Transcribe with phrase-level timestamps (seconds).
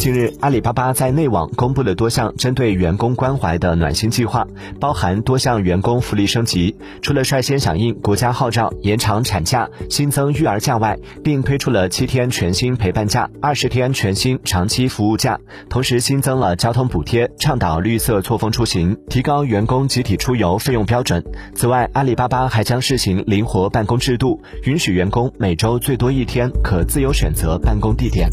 [0.00, 4.46] 近日阿里巴巴在内网公布了多项针对员工关怀的暖心计划
[4.80, 6.74] 包含多项员工福利升级。
[7.02, 21.22] 除了率先响应国家号召延长产假新增育儿假外并推出了七天全薪陪伴假二十天全薪长期服务假同时新增了交通补贴倡导绿色错峰出行提高员工集体出游费用标准。
[21.54, 28.30] 此外阿里巴巴还将试行灵活办公制度允许员工每周最多一天可自由选择办公地点。